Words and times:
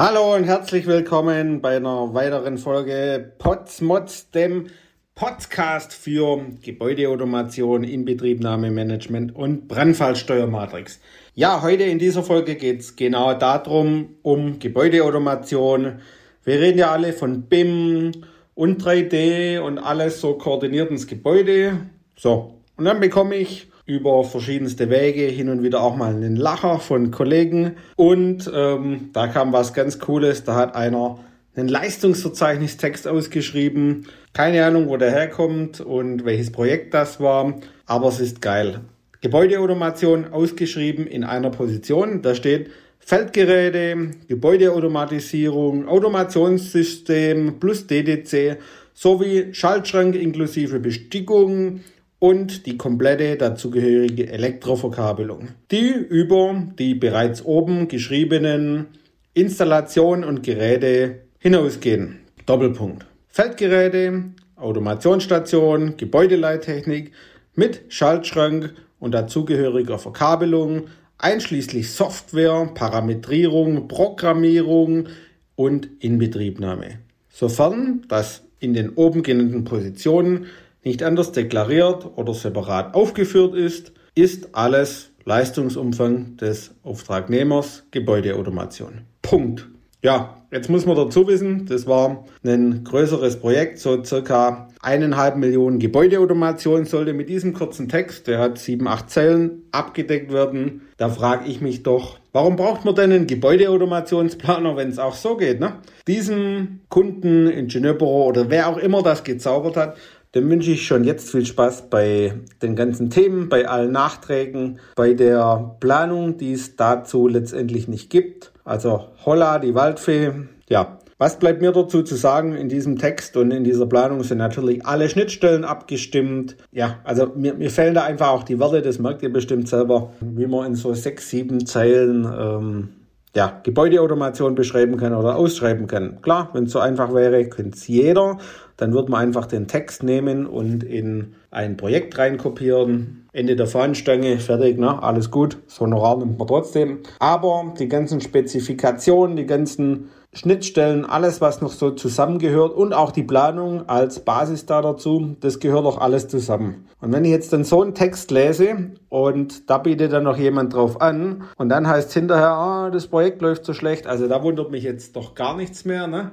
Hallo 0.00 0.36
und 0.36 0.44
herzlich 0.44 0.86
willkommen 0.86 1.60
bei 1.60 1.74
einer 1.74 2.14
weiteren 2.14 2.56
Folge 2.56 3.32
Potsmods, 3.38 4.30
dem 4.30 4.68
Podcast 5.16 5.92
für 5.92 6.40
Gebäudeautomation, 6.62 7.82
Inbetriebnahmemanagement 7.82 9.34
und 9.34 9.66
Brandfallsteuermatrix. 9.66 11.00
Ja, 11.34 11.62
heute 11.62 11.82
in 11.82 11.98
dieser 11.98 12.22
Folge 12.22 12.54
geht 12.54 12.78
es 12.78 12.94
genau 12.94 13.34
darum, 13.34 14.10
um 14.22 14.60
Gebäudeautomation. 14.60 15.98
Wir 16.44 16.60
reden 16.60 16.78
ja 16.78 16.92
alle 16.92 17.12
von 17.12 17.48
BIM 17.48 18.12
und 18.54 18.80
3D 18.80 19.58
und 19.58 19.78
alles 19.78 20.20
so 20.20 20.34
koordiniert 20.34 20.92
ins 20.92 21.08
Gebäude. 21.08 21.76
So, 22.14 22.60
und 22.76 22.84
dann 22.84 23.00
bekomme 23.00 23.34
ich 23.34 23.66
über 23.88 24.22
verschiedenste 24.22 24.90
Wege, 24.90 25.22
hin 25.22 25.48
und 25.48 25.62
wieder 25.62 25.82
auch 25.82 25.96
mal 25.96 26.14
einen 26.14 26.36
Lacher 26.36 26.78
von 26.78 27.10
Kollegen. 27.10 27.76
Und 27.96 28.48
ähm, 28.54 29.08
da 29.14 29.28
kam 29.28 29.52
was 29.54 29.72
ganz 29.72 29.98
Cooles, 29.98 30.44
da 30.44 30.54
hat 30.54 30.76
einer 30.76 31.18
einen 31.56 31.68
Leistungsverzeichnistext 31.68 33.08
ausgeschrieben. 33.08 34.06
Keine 34.34 34.64
Ahnung, 34.64 34.88
wo 34.88 34.98
der 34.98 35.10
herkommt 35.10 35.80
und 35.80 36.26
welches 36.26 36.52
Projekt 36.52 36.92
das 36.92 37.18
war, 37.18 37.54
aber 37.86 38.08
es 38.08 38.20
ist 38.20 38.42
geil. 38.42 38.80
Gebäudeautomation 39.22 40.32
ausgeschrieben 40.32 41.06
in 41.06 41.24
einer 41.24 41.50
Position. 41.50 42.20
Da 42.20 42.34
steht 42.34 42.70
Feldgeräte, 42.98 44.10
Gebäudeautomatisierung, 44.28 45.88
Automationssystem 45.88 47.58
plus 47.58 47.86
DDC 47.86 48.58
sowie 48.92 49.54
Schaltschrank 49.54 50.14
inklusive 50.14 50.78
Bestickung, 50.78 51.80
und 52.18 52.66
die 52.66 52.76
komplette 52.76 53.36
dazugehörige 53.36 54.28
Elektroverkabelung, 54.28 55.48
die 55.70 55.90
über 55.90 56.66
die 56.78 56.94
bereits 56.94 57.44
oben 57.44 57.88
geschriebenen 57.88 58.86
Installationen 59.34 60.24
und 60.24 60.42
Geräte 60.42 61.20
hinausgehen. 61.38 62.20
Doppelpunkt. 62.46 63.06
Feldgeräte, 63.28 64.24
Automationsstation, 64.56 65.96
Gebäudeleittechnik 65.96 67.12
mit 67.54 67.82
Schaltschrank 67.88 68.74
und 68.98 69.12
dazugehöriger 69.12 69.98
Verkabelung, 69.98 70.88
einschließlich 71.18 71.92
Software, 71.92 72.70
Parametrierung, 72.74 73.86
Programmierung 73.86 75.08
und 75.54 75.88
Inbetriebnahme. 76.00 76.98
Sofern 77.28 78.04
das 78.08 78.42
in 78.58 78.74
den 78.74 78.90
oben 78.90 79.22
genannten 79.22 79.64
Positionen 79.64 80.46
nicht 80.84 81.02
anders 81.02 81.32
deklariert 81.32 82.06
oder 82.16 82.34
separat 82.34 82.94
aufgeführt 82.94 83.54
ist, 83.54 83.92
ist 84.14 84.54
alles 84.54 85.10
Leistungsumfang 85.24 86.36
des 86.36 86.74
Auftragnehmers 86.82 87.84
Gebäudeautomation. 87.90 89.02
Punkt. 89.22 89.68
Ja, 90.00 90.36
jetzt 90.52 90.70
muss 90.70 90.86
man 90.86 90.96
dazu 90.96 91.26
wissen, 91.26 91.66
das 91.66 91.86
war 91.88 92.24
ein 92.44 92.84
größeres 92.84 93.40
Projekt, 93.40 93.80
so 93.80 94.04
circa 94.04 94.68
eineinhalb 94.80 95.36
Millionen 95.36 95.80
Gebäudeautomation 95.80 96.84
sollte 96.84 97.12
mit 97.14 97.28
diesem 97.28 97.52
kurzen 97.52 97.88
Text, 97.88 98.28
der 98.28 98.38
hat 98.38 98.58
sieben, 98.58 98.86
acht 98.86 99.10
Zeilen, 99.10 99.64
abgedeckt 99.72 100.32
werden. 100.32 100.82
Da 100.98 101.08
frage 101.08 101.48
ich 101.48 101.60
mich 101.60 101.82
doch, 101.82 102.20
warum 102.32 102.54
braucht 102.54 102.84
man 102.84 102.94
denn 102.94 103.10
einen 103.12 103.26
Gebäudeautomationsplaner, 103.26 104.76
wenn 104.76 104.88
es 104.88 105.00
auch 105.00 105.14
so 105.14 105.36
geht? 105.36 105.58
Ne? 105.58 105.74
Diesem 106.06 106.80
Kunden, 106.88 107.48
Ingenieurbüro 107.48 108.26
oder 108.28 108.50
wer 108.50 108.68
auch 108.68 108.78
immer 108.78 109.02
das 109.02 109.24
gezaubert 109.24 109.76
hat, 109.76 109.96
dem 110.34 110.50
wünsche 110.50 110.72
ich 110.72 110.86
schon 110.86 111.04
jetzt 111.04 111.30
viel 111.30 111.46
Spaß 111.46 111.90
bei 111.90 112.34
den 112.62 112.76
ganzen 112.76 113.10
Themen, 113.10 113.48
bei 113.48 113.66
allen 113.66 113.92
Nachträgen, 113.92 114.78
bei 114.94 115.14
der 115.14 115.76
Planung, 115.80 116.36
die 116.36 116.52
es 116.52 116.76
dazu 116.76 117.28
letztendlich 117.28 117.88
nicht 117.88 118.10
gibt. 118.10 118.52
Also 118.64 119.08
Holla, 119.24 119.58
die 119.58 119.74
Waldfee. 119.74 120.32
Ja, 120.68 120.98
was 121.20 121.40
bleibt 121.40 121.60
mir 121.60 121.72
dazu 121.72 122.02
zu 122.02 122.14
sagen 122.14 122.54
in 122.54 122.68
diesem 122.68 122.96
Text 122.96 123.36
und 123.36 123.50
in 123.50 123.64
dieser 123.64 123.86
Planung 123.86 124.22
sind 124.22 124.38
natürlich 124.38 124.86
alle 124.86 125.08
Schnittstellen 125.08 125.64
abgestimmt. 125.64 126.56
Ja, 126.70 127.00
also 127.02 127.32
mir, 127.34 127.54
mir 127.54 127.70
fehlen 127.70 127.94
da 127.94 128.04
einfach 128.04 128.28
auch 128.28 128.44
die 128.44 128.60
Werte, 128.60 128.82
das 128.82 129.00
merkt 129.00 129.22
ihr 129.22 129.32
bestimmt 129.32 129.68
selber, 129.68 130.12
wie 130.20 130.46
man 130.46 130.66
in 130.66 130.74
so 130.76 130.94
sechs, 130.94 131.28
sieben 131.28 131.66
Zeilen 131.66 132.24
ähm, 132.24 132.88
ja, 133.34 133.60
Gebäudeautomation 133.64 134.54
beschreiben 134.54 134.96
kann 134.96 135.12
oder 135.12 135.36
ausschreiben 135.36 135.88
kann. 135.88 136.22
Klar, 136.22 136.50
wenn 136.52 136.64
es 136.64 136.72
so 136.72 136.78
einfach 136.78 137.12
wäre, 137.12 137.48
könnte 137.48 137.76
es 137.76 137.88
jeder. 137.88 138.38
Dann 138.78 138.92
würde 138.94 139.10
man 139.10 139.20
einfach 139.20 139.46
den 139.46 139.66
Text 139.68 140.02
nehmen 140.02 140.46
und 140.46 140.82
in 140.84 141.34
ein 141.50 141.76
Projekt 141.76 142.16
reinkopieren. 142.16 143.28
Ende 143.32 143.56
der 143.56 143.66
Fahnenstange, 143.66 144.38
fertig, 144.38 144.78
ne? 144.78 145.02
alles 145.02 145.30
gut. 145.30 145.58
So 145.66 145.82
Honorar 145.82 146.16
nimmt 146.16 146.38
man 146.38 146.48
trotzdem. 146.48 147.00
Aber 147.18 147.74
die 147.78 147.88
ganzen 147.88 148.20
Spezifikationen, 148.20 149.36
die 149.36 149.46
ganzen 149.46 150.10
Schnittstellen, 150.32 151.04
alles, 151.04 151.40
was 151.40 151.60
noch 151.60 151.72
so 151.72 151.90
zusammengehört 151.90 152.72
und 152.72 152.92
auch 152.92 153.10
die 153.10 153.22
Planung 153.22 153.88
als 153.88 154.20
Basis 154.20 154.66
da 154.66 154.82
dazu, 154.82 155.36
das 155.40 155.58
gehört 155.58 155.84
doch 155.84 155.98
alles 155.98 156.28
zusammen. 156.28 156.86
Und 157.00 157.12
wenn 157.12 157.24
ich 157.24 157.30
jetzt 157.30 157.52
dann 157.52 157.64
so 157.64 157.82
einen 157.82 157.94
Text 157.94 158.30
lese 158.30 158.92
und 159.08 159.68
da 159.70 159.78
bietet 159.78 160.12
dann 160.12 160.24
noch 160.24 160.36
jemand 160.36 160.74
drauf 160.74 161.00
an 161.00 161.44
und 161.56 161.70
dann 161.70 161.88
heißt 161.88 162.12
hinterher, 162.12 162.50
ah, 162.50 162.90
das 162.90 163.08
Projekt 163.08 163.40
läuft 163.42 163.64
so 163.64 163.72
schlecht, 163.72 164.06
also 164.06 164.28
da 164.28 164.42
wundert 164.42 164.70
mich 164.70 164.84
jetzt 164.84 165.16
doch 165.16 165.34
gar 165.34 165.56
nichts 165.56 165.84
mehr. 165.84 166.06
Ne? 166.06 166.32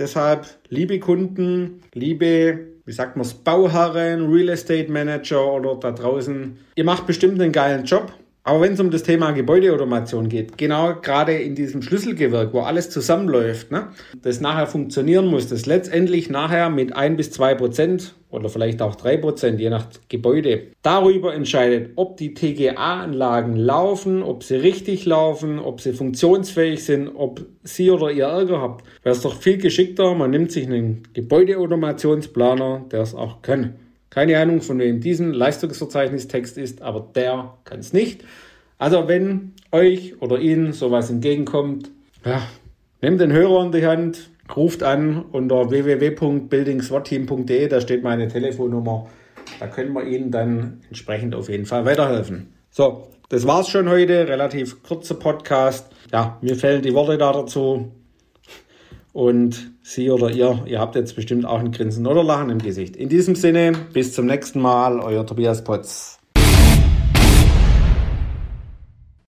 Deshalb, 0.00 0.46
liebe 0.70 0.98
Kunden, 0.98 1.82
liebe, 1.92 2.58
wie 2.86 2.92
sagt 2.92 3.16
man 3.16 3.26
es, 3.26 3.34
Bauherren, 3.34 4.32
Real 4.32 4.48
Estate 4.48 4.90
Manager 4.90 5.52
oder 5.52 5.76
da 5.76 5.92
draußen, 5.92 6.56
ihr 6.74 6.84
macht 6.84 7.06
bestimmt 7.06 7.38
einen 7.38 7.52
geilen 7.52 7.84
Job. 7.84 8.10
Aber 8.42 8.62
wenn 8.62 8.72
es 8.72 8.80
um 8.80 8.90
das 8.90 9.02
Thema 9.02 9.32
Gebäudeautomation 9.32 10.30
geht, 10.30 10.56
genau 10.56 10.94
gerade 10.94 11.34
in 11.34 11.54
diesem 11.54 11.82
Schlüsselgewerk, 11.82 12.54
wo 12.54 12.60
alles 12.60 12.88
zusammenläuft, 12.88 13.70
ne, 13.70 13.88
das 14.22 14.40
nachher 14.40 14.66
funktionieren 14.66 15.26
muss, 15.26 15.48
das 15.48 15.66
letztendlich 15.66 16.30
nachher 16.30 16.70
mit 16.70 16.96
ein 16.96 17.16
bis 17.16 17.30
zwei 17.30 17.54
Prozent 17.54 18.14
oder 18.30 18.48
vielleicht 18.48 18.80
auch 18.80 18.94
drei 18.94 19.18
Prozent, 19.18 19.60
je 19.60 19.68
nach 19.68 19.86
Gebäude, 20.08 20.68
darüber 20.82 21.34
entscheidet, 21.34 21.92
ob 21.96 22.16
die 22.16 22.32
TGA-Anlagen 22.32 23.56
laufen, 23.56 24.22
ob 24.22 24.42
sie 24.42 24.56
richtig 24.56 25.04
laufen, 25.04 25.58
ob 25.58 25.80
sie 25.80 25.92
funktionsfähig 25.92 26.84
sind, 26.84 27.08
ob 27.08 27.44
Sie 27.62 27.90
oder 27.90 28.10
ihr 28.10 28.24
Ärger 28.24 28.62
habt, 28.62 28.86
wäre 29.02 29.14
es 29.14 29.20
doch 29.20 29.34
viel 29.34 29.58
geschickter, 29.58 30.14
man 30.14 30.30
nimmt 30.30 30.50
sich 30.50 30.66
einen 30.66 31.02
Gebäudeautomationsplaner, 31.12 32.86
der 32.90 33.02
es 33.02 33.14
auch 33.14 33.42
kann. 33.42 33.74
Keine 34.10 34.38
Ahnung, 34.38 34.60
von 34.60 34.78
wem 34.78 35.00
diesen 35.00 35.32
Leistungsverzeichnistext 35.32 36.58
ist, 36.58 36.82
aber 36.82 37.08
der 37.14 37.54
kann 37.64 37.78
es 37.78 37.92
nicht. 37.92 38.24
Also 38.78 39.08
wenn 39.08 39.52
euch 39.72 40.20
oder 40.20 40.38
Ihnen 40.40 40.72
sowas 40.72 41.10
entgegenkommt, 41.10 41.90
ja, 42.24 42.42
nehmt 43.00 43.20
den 43.20 43.32
Hörer 43.32 43.64
in 43.66 43.72
die 43.72 43.86
Hand, 43.86 44.30
ruft 44.54 44.82
an 44.82 45.24
unter 45.30 45.70
www.buildingswatteam.de, 45.70 47.68
da 47.68 47.80
steht 47.80 48.02
meine 48.02 48.26
Telefonnummer. 48.28 49.06
Da 49.58 49.68
können 49.68 49.92
wir 49.94 50.04
Ihnen 50.04 50.30
dann 50.30 50.80
entsprechend 50.88 51.34
auf 51.34 51.48
jeden 51.48 51.66
Fall 51.66 51.84
weiterhelfen. 51.84 52.52
So, 52.70 53.08
das 53.28 53.46
war's 53.46 53.68
schon 53.68 53.88
heute. 53.88 54.28
Relativ 54.28 54.82
kurzer 54.82 55.14
Podcast. 55.14 55.92
Ja, 56.12 56.38
mir 56.40 56.56
fehlen 56.56 56.82
die 56.82 56.94
Worte 56.94 57.16
da 57.16 57.32
dazu. 57.32 57.92
Und 59.12 59.72
Sie 59.82 60.10
oder 60.10 60.30
ihr, 60.30 60.62
ihr 60.66 60.78
habt 60.78 60.94
jetzt 60.94 61.16
bestimmt 61.16 61.44
auch 61.44 61.58
ein 61.58 61.72
Grinsen 61.72 62.06
oder 62.06 62.22
Lachen 62.22 62.50
im 62.50 62.58
Gesicht. 62.58 62.94
In 62.96 63.08
diesem 63.08 63.34
Sinne, 63.34 63.72
bis 63.92 64.14
zum 64.14 64.26
nächsten 64.26 64.60
Mal, 64.60 65.00
euer 65.00 65.26
Tobias 65.26 65.64
Potz. 65.64 66.19